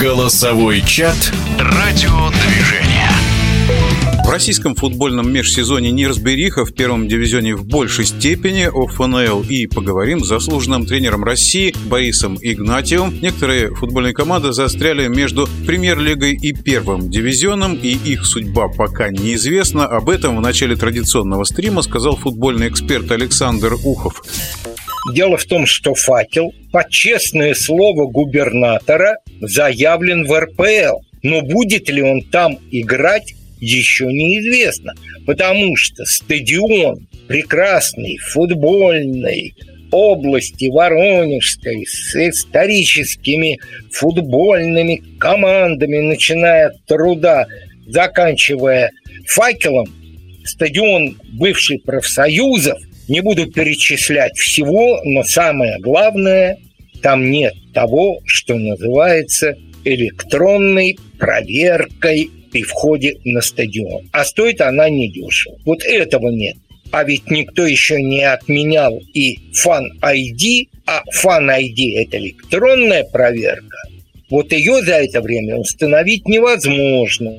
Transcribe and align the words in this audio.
Голосовой 0.00 0.80
чат 0.80 1.32
«Радиодвижение». 1.60 3.08
В 4.24 4.30
российском 4.30 4.74
футбольном 4.74 5.32
межсезоне 5.32 5.92
неразбериха 5.92 6.64
в 6.64 6.74
первом 6.74 7.06
дивизионе 7.06 7.54
в 7.54 7.64
большей 7.64 8.04
степени 8.04 8.64
о 8.64 8.88
ФНЛ 8.88 9.42
и 9.42 9.68
поговорим 9.68 10.24
с 10.24 10.28
заслуженным 10.28 10.86
тренером 10.86 11.22
России 11.22 11.72
Борисом 11.84 12.36
Игнатьевым. 12.40 13.16
Некоторые 13.20 13.72
футбольные 13.72 14.12
команды 14.12 14.52
застряли 14.52 15.06
между 15.06 15.48
премьер-лигой 15.64 16.32
и 16.32 16.52
первым 16.52 17.10
дивизионом, 17.10 17.74
и 17.74 17.90
их 17.90 18.26
судьба 18.26 18.68
пока 18.68 19.10
неизвестна. 19.10 19.86
Об 19.86 20.08
этом 20.08 20.36
в 20.36 20.40
начале 20.40 20.74
традиционного 20.74 21.44
стрима 21.44 21.82
сказал 21.82 22.16
футбольный 22.16 22.68
эксперт 22.68 23.12
Александр 23.12 23.74
Ухов. 23.84 24.22
Дело 25.12 25.36
в 25.36 25.44
том, 25.44 25.66
что 25.66 25.94
факел, 25.94 26.52
по 26.72 26.84
честное 26.88 27.54
слово 27.54 28.06
губернатора, 28.10 29.18
заявлен 29.40 30.24
в 30.24 30.40
РПЛ. 30.40 31.00
Но 31.22 31.42
будет 31.42 31.88
ли 31.90 32.02
он 32.02 32.22
там 32.22 32.58
играть, 32.70 33.34
еще 33.60 34.06
неизвестно, 34.06 34.92
потому 35.26 35.76
что 35.76 36.04
стадион 36.04 37.06
прекрасный, 37.28 38.18
футбольный, 38.18 39.54
области 39.90 40.66
Воронежской 40.66 41.86
с 41.86 42.16
историческими 42.16 43.58
футбольными 43.92 45.02
командами, 45.18 45.98
начиная 45.98 46.68
от 46.68 46.84
труда, 46.84 47.46
заканчивая 47.86 48.90
факелом, 49.28 49.86
стадион 50.44 51.16
бывший 51.34 51.78
профсоюзов, 51.78 52.78
не 53.08 53.20
буду 53.20 53.50
перечислять 53.50 54.36
всего, 54.36 55.00
но 55.04 55.22
самое 55.24 55.78
главное, 55.80 56.58
там 57.02 57.30
нет 57.30 57.54
того, 57.72 58.20
что 58.24 58.56
называется 58.56 59.56
электронной 59.84 60.96
проверкой 61.18 62.30
при 62.50 62.62
входе 62.62 63.16
на 63.24 63.40
стадион. 63.40 64.08
А 64.12 64.24
стоит 64.24 64.60
она 64.60 64.88
недешево. 64.88 65.58
Вот 65.64 65.84
этого 65.84 66.30
нет. 66.30 66.56
А 66.92 67.02
ведь 67.02 67.28
никто 67.28 67.66
еще 67.66 68.00
не 68.00 68.22
отменял 68.22 69.00
и 69.14 69.38
Fan 69.52 69.86
ID, 70.00 70.68
а 70.86 71.02
Fan 71.12 71.48
ID– 71.48 71.96
это 72.04 72.18
электронная 72.18 73.04
проверка. 73.04 73.76
Вот 74.30 74.52
ее 74.52 74.80
за 74.82 74.94
это 74.94 75.20
время 75.20 75.56
установить 75.56 76.26
невозможно. 76.28 77.34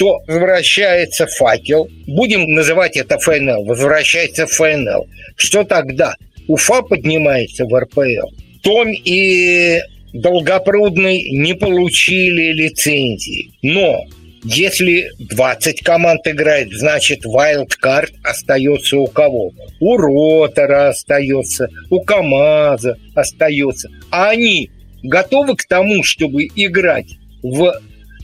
То 0.00 0.22
возвращается 0.26 1.26
факел, 1.26 1.86
будем 2.06 2.44
называть 2.54 2.96
это 2.96 3.18
ФНЛ, 3.18 3.66
возвращается 3.66 4.46
ФНЛ. 4.46 5.06
Что 5.36 5.62
тогда? 5.62 6.14
Уфа 6.48 6.80
поднимается 6.80 7.66
в 7.66 7.78
РПЛ. 7.78 8.30
Том 8.62 8.88
и 8.92 9.78
Долгопрудный 10.14 11.30
не 11.32 11.54
получили 11.54 12.50
лицензии. 12.52 13.50
Но 13.60 14.00
если 14.42 15.10
20 15.18 15.82
команд 15.82 16.26
играет, 16.26 16.72
значит, 16.72 17.26
вайлдкарт 17.26 18.14
остается 18.24 18.96
у 18.96 19.06
кого? 19.06 19.52
У 19.80 19.96
Ротора 19.98 20.88
остается, 20.88 21.68
у 21.90 22.00
КамАЗа 22.00 22.96
остается. 23.14 23.90
А 24.10 24.30
они 24.30 24.70
готовы 25.02 25.56
к 25.56 25.66
тому, 25.68 26.02
чтобы 26.02 26.46
играть 26.56 27.18
в 27.42 27.78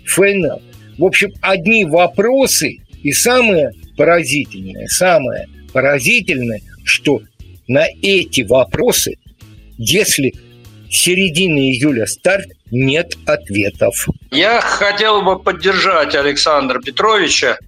ФНЛ? 0.07 0.63
В 0.99 1.05
общем, 1.05 1.33
одни 1.43 1.85
вопросы 1.85 2.79
и 3.03 3.13
самое 3.13 3.71
поразительное, 3.97 4.87
самое 4.87 5.47
поразительное, 5.73 6.61
что 6.85 7.21
на 7.69 7.87
эти 8.03 8.43
вопросы, 8.43 9.17
если 9.77 10.33
середины 10.89 11.71
июля 11.71 12.07
старт, 12.07 12.47
нет 12.71 13.17
ответов. 13.27 13.95
Я 14.31 14.61
хотел 14.61 15.23
бы 15.23 15.39
поддержать 15.39 16.15
Александра 16.15 16.81
Петровича. 16.81 17.59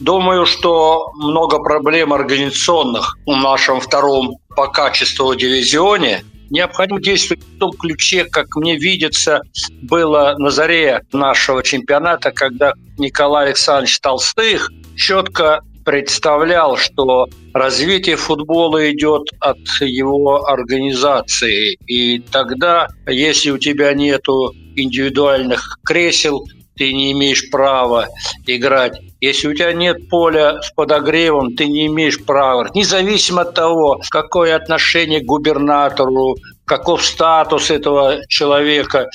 Думаю, 0.00 0.46
что 0.46 1.10
много 1.14 1.58
проблем 1.62 2.12
организационных 2.12 3.18
в 3.26 3.36
нашем 3.36 3.80
втором 3.80 4.38
по 4.56 4.68
качеству 4.68 5.34
дивизионе. 5.34 6.22
Необходимо 6.50 7.00
действовать 7.00 7.42
в 7.44 7.58
том 7.58 7.72
ключе, 7.72 8.24
как 8.24 8.54
мне 8.56 8.76
видится, 8.76 9.40
было 9.82 10.34
на 10.38 10.50
заре 10.50 11.02
нашего 11.12 11.62
чемпионата, 11.62 12.30
когда 12.30 12.72
Николай 12.98 13.46
Александрович 13.46 13.98
Толстых 14.00 14.70
четко 14.96 15.62
представлял, 15.84 16.76
что 16.76 17.28
развитие 17.54 18.16
футбола 18.16 18.90
идет 18.90 19.28
от 19.38 19.58
его 19.80 20.46
организации. 20.46 21.76
И 21.86 22.18
тогда, 22.18 22.88
если 23.06 23.50
у 23.50 23.58
тебя 23.58 23.94
нету 23.94 24.52
индивидуальных 24.74 25.78
кресел, 25.84 26.44
ты 26.76 26.92
не 26.92 27.12
имеешь 27.12 27.50
права 27.50 28.08
играть. 28.46 29.00
Если 29.20 29.48
у 29.48 29.54
тебя 29.54 29.72
нет 29.72 30.08
поля 30.08 30.60
с 30.62 30.70
подогревом, 30.72 31.56
ты 31.56 31.66
не 31.66 31.86
имеешь 31.86 32.22
права. 32.22 32.68
Независимо 32.74 33.42
от 33.42 33.54
того, 33.54 34.00
какое 34.10 34.54
отношение 34.54 35.20
к 35.20 35.24
губернатору, 35.24 36.36
каков 36.64 37.04
статус 37.04 37.70
этого 37.70 38.20
человека, 38.28 39.08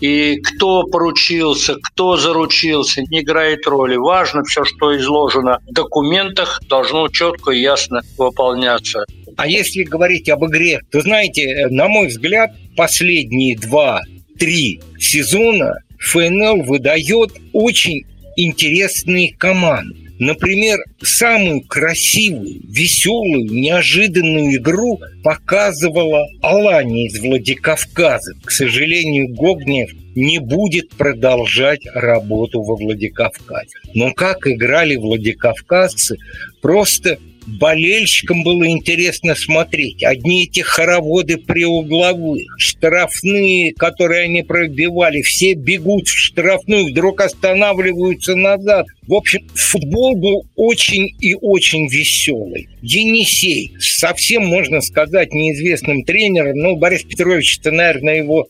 и 0.00 0.36
кто 0.36 0.84
поручился, 0.84 1.74
кто 1.82 2.16
заручился, 2.16 3.02
не 3.02 3.20
играет 3.20 3.66
роли. 3.66 3.96
Важно 3.96 4.44
все, 4.44 4.64
что 4.64 4.96
изложено 4.96 5.58
в 5.68 5.72
документах, 5.72 6.60
должно 6.68 7.08
четко 7.08 7.50
и 7.50 7.60
ясно 7.60 8.00
выполняться. 8.16 9.04
А 9.36 9.46
если 9.46 9.82
говорить 9.82 10.28
об 10.30 10.44
игре, 10.46 10.80
то 10.90 11.00
знаете, 11.02 11.66
на 11.70 11.88
мой 11.88 12.06
взгляд, 12.06 12.50
последние 12.76 13.58
два-три 13.58 14.80
сезона 14.98 15.74
ФНЛ 16.00 16.62
выдает 16.62 17.30
очень 17.52 18.04
интересные 18.36 19.34
команды. 19.34 20.10
Например, 20.18 20.78
самую 21.02 21.62
красивую, 21.62 22.60
веселую, 22.68 23.50
неожиданную 23.50 24.56
игру 24.56 25.00
показывала 25.24 26.26
Алания 26.42 27.06
из 27.06 27.18
Владикавказа. 27.20 28.34
К 28.44 28.50
сожалению, 28.50 29.28
Гогнев 29.34 29.90
не 30.14 30.38
будет 30.38 30.90
продолжать 30.90 31.80
работу 31.94 32.62
во 32.62 32.76
Владикавказе. 32.76 33.70
Но 33.94 34.12
как 34.12 34.46
играли 34.46 34.96
владикавказцы, 34.96 36.18
просто 36.60 37.18
болельщикам 37.46 38.42
было 38.42 38.68
интересно 38.68 39.34
смотреть. 39.34 40.02
Одни 40.02 40.44
эти 40.44 40.60
хороводы 40.60 41.36
при 41.38 41.64
угловых, 41.64 42.42
штрафные, 42.58 43.72
которые 43.74 44.24
они 44.24 44.42
пробивали, 44.42 45.22
все 45.22 45.54
бегут 45.54 46.08
в 46.08 46.16
штрафную, 46.16 46.86
вдруг 46.86 47.20
останавливаются 47.20 48.34
назад. 48.34 48.86
В 49.06 49.14
общем, 49.14 49.46
футбол 49.54 50.16
был 50.16 50.46
очень 50.56 51.08
и 51.20 51.34
очень 51.34 51.88
веселый. 51.88 52.68
Енисей, 52.82 53.72
совсем, 53.78 54.46
можно 54.46 54.80
сказать, 54.80 55.32
неизвестным 55.32 56.04
тренером, 56.04 56.56
но 56.56 56.76
Борис 56.76 57.02
Петрович-то, 57.02 57.70
наверное, 57.70 58.18
его 58.18 58.46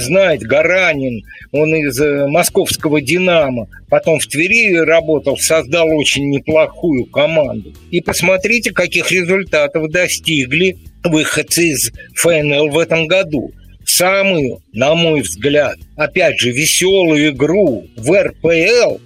знает 0.00 0.42
Гаранин, 0.42 1.24
он 1.52 1.74
из 1.74 2.00
э, 2.00 2.26
московского 2.26 3.00
«Динамо», 3.00 3.68
потом 3.88 4.18
в 4.18 4.26
Твери 4.26 4.76
работал, 4.76 5.36
создал 5.36 5.88
очень 5.96 6.30
неплохую 6.30 7.06
команду. 7.06 7.72
И 7.90 8.00
посмотрите, 8.00 8.72
каких 8.72 9.10
результатов 9.10 9.90
достигли 9.90 10.78
выходцы 11.04 11.68
из 11.68 11.92
ФНЛ 12.14 12.70
в 12.70 12.78
этом 12.78 13.06
году. 13.06 13.52
Самую, 13.84 14.62
на 14.72 14.94
мой 14.94 15.20
взгляд, 15.20 15.76
опять 15.96 16.38
же, 16.38 16.52
веселую 16.52 17.30
игру 17.30 17.86
в 17.96 18.22
РПЛ, 18.22 18.98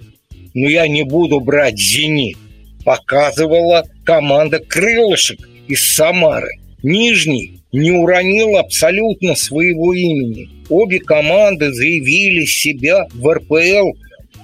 но 0.53 0.69
я 0.69 0.87
не 0.87 1.03
буду 1.03 1.39
брать 1.39 1.77
«Зенит», 1.77 2.37
показывала 2.85 3.83
команда 4.05 4.59
«Крылышек» 4.59 5.39
из 5.67 5.95
Самары. 5.95 6.51
Нижний 6.83 7.59
не 7.77 7.91
уронил 7.91 8.57
абсолютно 8.57 9.35
своего 9.35 9.93
имени. 9.93 10.49
Обе 10.69 10.99
команды 10.99 11.71
заявили 11.71 12.45
себя 12.45 13.05
в 13.13 13.31
РПЛ 13.31 13.91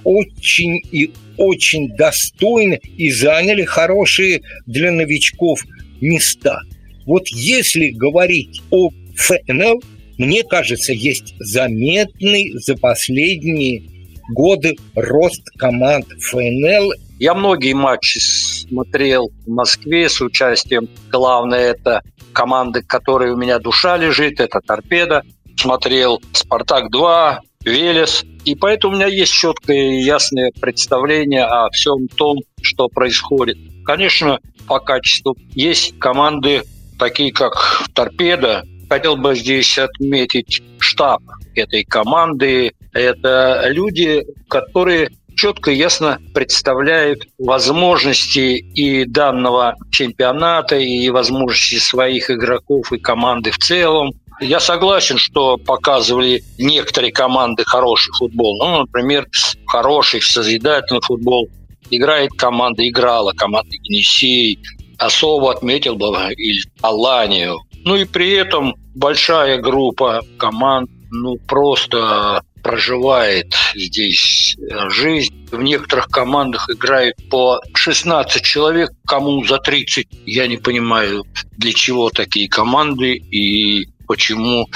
очень 0.04 0.80
и 0.92 1.10
очень 1.36 1.88
достойно 1.96 2.78
и 2.96 3.10
заняли 3.10 3.64
хорошие 3.64 4.42
для 4.66 4.92
новичков 4.92 5.64
места. 6.00 6.60
Вот 7.06 7.26
если 7.28 7.88
говорить 7.88 8.60
о 8.70 8.90
ФНЛ, 9.16 9.82
мне 10.16 10.44
кажется, 10.44 10.92
есть 10.92 11.34
заметный 11.38 12.52
за 12.54 12.76
последние 12.76 13.82
годы 14.30 14.76
рост 14.94 15.42
команд 15.58 16.06
ФНЛ. 16.20 16.92
Я 17.18 17.34
многие 17.34 17.74
матчи 17.74 18.18
смотрел 18.18 19.30
в 19.46 19.50
Москве 19.50 20.08
с 20.08 20.20
участием. 20.20 20.88
Главное, 21.10 21.70
это 21.70 22.02
команды, 22.32 22.82
которые 22.82 23.32
у 23.32 23.36
меня 23.36 23.58
душа 23.58 23.96
лежит, 23.96 24.40
это 24.40 24.60
«Торпеда». 24.60 25.22
Смотрел 25.56 26.20
«Спартак-2», 26.32 27.38
Велес. 27.64 28.24
И 28.44 28.54
поэтому 28.54 28.94
у 28.94 28.96
меня 28.96 29.06
есть 29.06 29.32
четкое 29.32 29.92
и 29.92 30.02
ясное 30.02 30.52
представление 30.60 31.44
о 31.44 31.70
всем 31.70 32.08
том, 32.08 32.38
что 32.60 32.88
происходит. 32.88 33.56
Конечно, 33.84 34.38
по 34.66 34.80
качеству 34.80 35.36
есть 35.54 35.98
команды, 35.98 36.62
такие 36.98 37.32
как 37.32 37.84
«Торпеда». 37.94 38.64
Хотел 38.88 39.16
бы 39.16 39.34
здесь 39.34 39.78
отметить, 39.78 40.62
штаб 40.78 41.22
этой 41.54 41.84
команды. 41.84 42.72
Это 42.94 43.64
люди, 43.66 44.24
которые 44.48 45.10
четко 45.34 45.72
и 45.72 45.76
ясно 45.76 46.18
представляют 46.32 47.26
возможности 47.38 48.56
и 48.56 49.04
данного 49.04 49.74
чемпионата, 49.90 50.76
и 50.76 51.10
возможности 51.10 51.78
своих 51.78 52.30
игроков 52.30 52.92
и 52.92 52.98
команды 52.98 53.50
в 53.50 53.58
целом. 53.58 54.12
Я 54.40 54.60
согласен, 54.60 55.18
что 55.18 55.56
показывали 55.56 56.42
некоторые 56.58 57.12
команды 57.12 57.64
хороший 57.64 58.12
футбол. 58.12 58.58
Ну, 58.58 58.78
например, 58.80 59.26
хороший 59.66 60.22
созидательный 60.22 61.00
футбол 61.02 61.48
играет 61.90 62.30
команда, 62.32 62.88
играла 62.88 63.32
команда 63.32 63.70
Енисей. 63.82 64.58
Особо 64.98 65.52
отметил 65.52 65.96
бы 65.96 66.06
и 66.36 66.60
Аланию. 66.80 67.58
Ну 67.84 67.96
и 67.96 68.04
при 68.04 68.30
этом 68.32 68.74
большая 68.94 69.60
группа 69.60 70.20
команд 70.38 70.88
ну, 71.10 71.36
просто 71.46 72.42
проживает 72.64 73.54
здесь 73.76 74.56
э, 74.58 74.88
жизнь. 74.88 75.46
В 75.52 75.62
некоторых 75.62 76.08
командах 76.08 76.68
играет 76.70 77.14
по 77.30 77.60
16 77.74 78.42
человек, 78.42 78.90
кому 79.06 79.44
за 79.44 79.58
30. 79.58 80.08
Я 80.26 80.48
не 80.48 80.56
понимаю, 80.56 81.24
для 81.58 81.72
чего 81.72 82.10
такие 82.10 82.48
команды 82.48 83.14
и 83.14 83.86
почему 84.08 84.66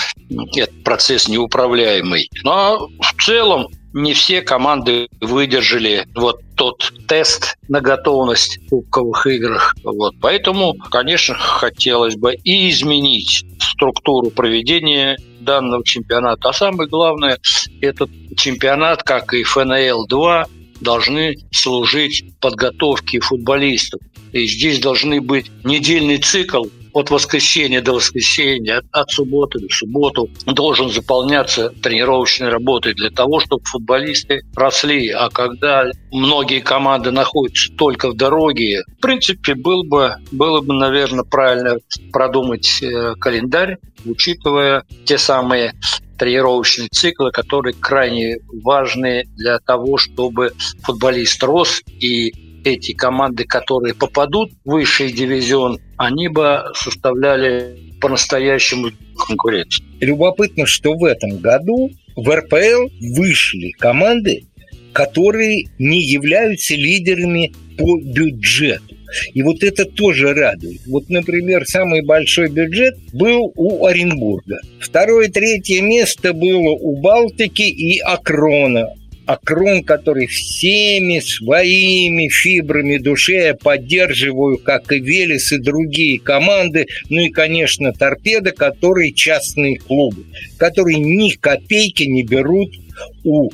этот 0.54 0.84
процесс 0.84 1.28
неуправляемый. 1.28 2.30
Но 2.44 2.88
в 3.00 3.22
целом 3.24 3.68
не 3.94 4.12
все 4.12 4.42
команды 4.42 5.08
выдержали 5.20 6.06
вот 6.14 6.40
тот 6.56 6.92
тест 7.08 7.56
на 7.68 7.80
готовность 7.80 8.58
в 8.66 8.68
кубковых 8.68 9.26
играх. 9.26 9.74
Вот. 9.82 10.14
Поэтому, 10.20 10.74
конечно, 10.90 11.34
хотелось 11.34 12.16
бы 12.16 12.34
и 12.34 12.68
изменить 12.70 13.44
структуру 13.58 14.30
проведения 14.30 15.16
данного 15.48 15.82
чемпионата. 15.82 16.50
А 16.50 16.52
самое 16.52 16.88
главное, 16.88 17.38
этот 17.80 18.10
чемпионат, 18.36 19.02
как 19.02 19.32
и 19.32 19.42
ФНЛ-2, 19.42 20.44
должны 20.82 21.36
служить 21.50 22.38
подготовке 22.38 23.20
футболистов. 23.20 24.00
И 24.32 24.46
здесь 24.46 24.78
должны 24.78 25.22
быть 25.22 25.50
недельный 25.64 26.18
цикл 26.18 26.64
от 26.98 27.10
воскресенья 27.10 27.80
до 27.80 27.92
воскресенья, 27.92 28.78
от, 28.78 28.84
от 28.92 29.10
субботы 29.10 29.60
до 29.60 29.68
субботу 29.70 30.28
должен 30.46 30.90
заполняться 30.90 31.70
тренировочной 31.70 32.48
работой 32.48 32.94
для 32.94 33.10
того, 33.10 33.40
чтобы 33.40 33.62
футболисты 33.64 34.42
росли. 34.56 35.08
А 35.10 35.28
когда 35.30 35.86
многие 36.10 36.60
команды 36.60 37.10
находятся 37.10 37.72
только 37.76 38.10
в 38.10 38.16
дороге, 38.16 38.82
в 38.98 39.00
принципе, 39.00 39.54
было 39.54 39.84
бы, 39.84 40.16
было 40.32 40.60
бы 40.60 40.74
наверное, 40.74 41.24
правильно 41.24 41.76
продумать 42.12 42.82
э, 42.82 43.14
календарь, 43.20 43.78
учитывая 44.04 44.84
те 45.04 45.18
самые 45.18 45.74
тренировочные 46.18 46.88
циклы, 46.88 47.30
которые 47.30 47.74
крайне 47.74 48.38
важны 48.64 49.24
для 49.36 49.60
того, 49.60 49.96
чтобы 49.98 50.52
футболист 50.82 51.42
рос 51.44 51.80
и 52.00 52.47
эти 52.74 52.92
команды, 52.92 53.44
которые 53.44 53.94
попадут 53.94 54.52
в 54.64 54.72
высший 54.72 55.12
дивизион, 55.12 55.78
они 55.96 56.28
бы 56.28 56.62
составляли 56.74 57.76
по-настоящему 58.00 58.90
конкуренцию. 59.26 59.86
Любопытно, 60.00 60.66
что 60.66 60.94
в 60.94 61.04
этом 61.04 61.38
году 61.38 61.90
в 62.16 62.34
РПЛ 62.34 62.88
вышли 63.16 63.70
команды, 63.78 64.44
которые 64.92 65.64
не 65.78 66.02
являются 66.02 66.74
лидерами 66.74 67.52
по 67.76 67.98
бюджету. 68.00 68.96
И 69.32 69.42
вот 69.42 69.62
это 69.62 69.84
тоже 69.84 70.34
радует. 70.34 70.80
Вот, 70.86 71.08
например, 71.08 71.64
самый 71.66 72.02
большой 72.02 72.50
бюджет 72.50 72.94
был 73.12 73.52
у 73.56 73.86
Оренбурга. 73.86 74.58
Второе, 74.80 75.28
третье 75.28 75.80
место 75.82 76.32
было 76.32 76.70
у 76.70 77.00
Балтики 77.00 77.62
и 77.62 77.98
Акрона. 78.00 78.88
Акрон, 79.28 79.84
который 79.84 80.26
всеми 80.26 81.20
своими 81.20 82.30
фибрами 82.30 82.96
души 82.96 83.34
я 83.34 83.54
поддерживаю, 83.54 84.56
как 84.56 84.90
и 84.90 85.00
Велес 85.00 85.52
и 85.52 85.58
другие 85.58 86.18
команды, 86.18 86.86
ну 87.10 87.20
и, 87.20 87.28
конечно, 87.28 87.92
Торпеда, 87.92 88.52
которые 88.52 89.12
частные 89.12 89.76
клубы, 89.76 90.24
которые 90.56 90.98
ни 90.98 91.28
копейки 91.32 92.04
не 92.04 92.22
берут 92.22 92.74
у 93.22 93.50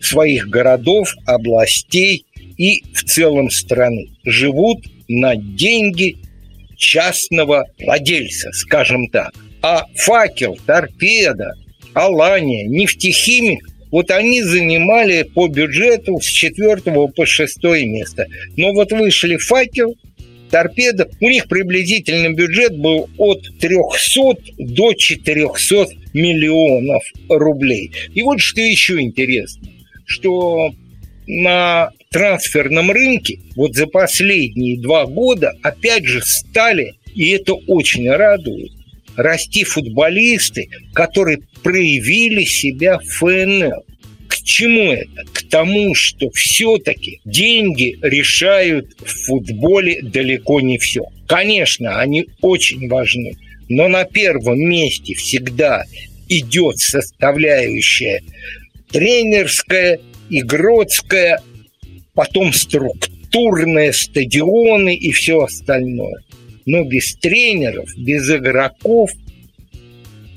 своих 0.00 0.48
городов, 0.48 1.14
областей 1.26 2.24
и 2.56 2.82
в 2.94 3.04
целом 3.04 3.50
страны. 3.50 4.08
Живут 4.24 4.86
на 5.06 5.36
деньги 5.36 6.16
частного 6.78 7.66
владельца, 7.78 8.52
скажем 8.52 9.06
так. 9.08 9.34
А 9.60 9.84
факел, 9.96 10.58
торпеда, 10.64 11.56
Алания, 11.92 12.66
нефтехимик 12.66 13.66
вот 13.90 14.10
они 14.10 14.42
занимали 14.42 15.22
по 15.22 15.48
бюджету 15.48 16.20
с 16.20 16.26
4 16.26 16.76
по 17.14 17.26
6 17.26 17.62
место. 17.64 18.26
Но 18.56 18.72
вот 18.72 18.92
вышли 18.92 19.36
факел, 19.36 19.96
торпеда, 20.50 21.08
у 21.20 21.28
них 21.28 21.48
приблизительный 21.48 22.34
бюджет 22.34 22.76
был 22.76 23.08
от 23.18 23.42
300 23.58 24.20
до 24.58 24.94
400 24.94 25.86
миллионов 26.12 27.02
рублей. 27.28 27.92
И 28.14 28.22
вот 28.22 28.40
что 28.40 28.60
еще 28.60 29.00
интересно, 29.00 29.68
что 30.06 30.72
на 31.26 31.90
трансферном 32.10 32.90
рынке 32.90 33.38
вот 33.54 33.74
за 33.74 33.86
последние 33.86 34.80
два 34.80 35.06
года 35.06 35.52
опять 35.62 36.04
же 36.04 36.20
стали, 36.22 36.94
и 37.14 37.30
это 37.30 37.54
очень 37.54 38.10
радует, 38.10 38.72
расти 39.22 39.64
футболисты, 39.64 40.68
которые 40.92 41.40
проявили 41.62 42.44
себя 42.44 42.98
в 42.98 43.04
ФНЛ. 43.04 43.84
К 44.28 44.42
чему 44.42 44.92
это? 44.92 45.24
К 45.32 45.42
тому, 45.48 45.94
что 45.94 46.30
все-таки 46.30 47.20
деньги 47.24 47.98
решают 48.00 48.96
в 48.98 49.26
футболе 49.26 50.00
далеко 50.02 50.60
не 50.60 50.78
все. 50.78 51.02
Конечно, 51.26 52.00
они 52.00 52.26
очень 52.40 52.88
важны, 52.88 53.36
но 53.68 53.88
на 53.88 54.04
первом 54.04 54.58
месте 54.58 55.14
всегда 55.14 55.84
идет 56.28 56.78
составляющая 56.78 58.22
тренерская, 58.90 60.00
игротская, 60.30 61.42
потом 62.14 62.52
структурные 62.52 63.92
стадионы 63.92 64.94
и 64.94 65.10
все 65.12 65.40
остальное. 65.40 66.22
Но 66.66 66.84
без 66.84 67.14
тренеров, 67.16 67.88
без 67.96 68.30
игроков 68.30 69.10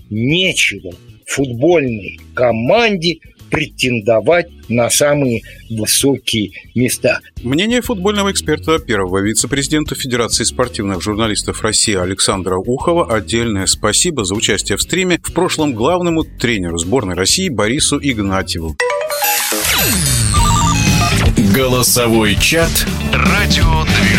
нечего 0.10 0.94
футбольной 1.26 2.20
команде 2.34 3.20
претендовать 3.50 4.48
на 4.68 4.90
самые 4.90 5.44
высокие 5.70 6.52
места. 6.74 7.20
Мнение 7.44 7.82
футбольного 7.82 8.32
эксперта, 8.32 8.80
первого 8.80 9.20
вице-президента 9.20 9.94
Федерации 9.94 10.44
спортивных 10.44 11.04
журналистов 11.04 11.62
России 11.62 11.96
Александра 11.96 12.56
Ухова 12.56 13.14
отдельное 13.14 13.68
спасибо 13.68 14.26
за 14.26 14.34
участие 14.34 14.78
в 14.78 14.82
стриме 14.82 15.20
в 15.22 15.34
прошлом 15.34 15.74
главному 15.74 16.24
тренеру 16.24 16.80
сборной 16.80 17.14
России 17.14 17.50
Борису 17.50 18.00
Игнатьеву. 18.02 18.76
Голосовой 21.56 22.36
чат 22.42 22.72
«Радио 23.12 23.84
2». 23.84 24.13